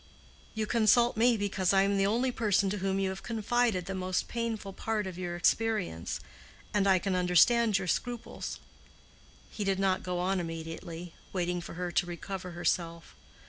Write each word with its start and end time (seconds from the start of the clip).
You 0.55 0.65
consult 0.65 1.15
me 1.15 1.37
because 1.37 1.73
I 1.73 1.83
am 1.83 1.95
the 1.95 2.07
only 2.07 2.31
person 2.31 2.71
to 2.71 2.79
whom 2.79 2.97
you 2.97 3.09
have 3.09 3.21
confided 3.21 3.85
the 3.85 3.93
most 3.93 4.27
painful 4.27 4.73
part 4.73 5.05
of 5.05 5.15
your 5.15 5.35
experience: 5.35 6.19
and 6.73 6.87
I 6.87 6.97
can 6.97 7.13
understand 7.15 7.77
your 7.77 7.87
scruples." 7.87 8.57
He 9.51 9.63
did 9.63 9.77
not 9.77 10.01
go 10.01 10.17
on 10.17 10.39
immediately, 10.39 11.13
waiting 11.33 11.61
for 11.61 11.75
her 11.75 11.91
to 11.91 12.05
recover 12.07 12.49
herself. 12.53 13.13